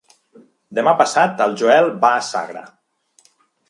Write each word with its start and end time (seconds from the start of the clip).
Demà 0.79 0.93
passat 1.03 1.45
en 1.47 1.55
Joel 1.63 1.93
va 2.07 2.13
a 2.17 2.27
Sagra. 2.33 2.69